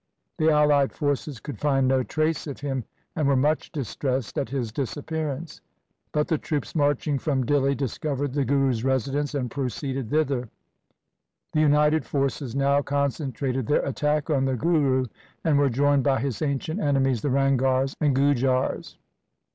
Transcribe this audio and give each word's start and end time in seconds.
The 0.39 0.49
allied 0.49 0.91
forces 0.93 1.39
could 1.39 1.59
find 1.59 1.87
no 1.87 2.01
trace 2.01 2.47
of 2.47 2.61
him, 2.61 2.85
and 3.15 3.27
were 3.27 3.35
much 3.35 3.71
distressed 3.71 4.35
at 4.39 4.49
his 4.49 4.71
disappearance. 4.71 5.61
But 6.11 6.27
the 6.27 6.39
troops 6.39 6.73
marching 6.73 7.19
from 7.19 7.45
Dihli 7.45 7.77
discovered 7.77 8.33
the 8.33 8.43
Guru's 8.43 8.83
residence 8.83 9.35
and 9.35 9.41
LIFE 9.43 9.51
OF 9.51 9.55
GURU 9.55 9.63
GOBIND 9.63 9.73
SINGH 9.73 9.95
187 10.47 10.49
proceeded 10.49 10.49
thither. 10.49 10.49
The 11.53 11.61
united 11.99 12.05
forces 12.07 12.55
now 12.55 12.81
con 12.81 13.09
centrated 13.11 13.67
their 13.67 13.85
attack 13.85 14.31
on 14.31 14.45
the 14.45 14.55
Guru 14.55 15.05
and 15.43 15.59
were 15.59 15.69
joined 15.69 16.03
by 16.03 16.19
his 16.19 16.41
ancient 16.41 16.79
enemies 16.79 17.21
the 17.21 17.29
Ranghars 17.29 17.95
and 18.01 18.15
Gujars. 18.15 18.97